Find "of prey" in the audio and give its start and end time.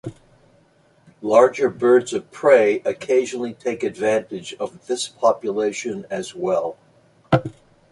2.11-2.79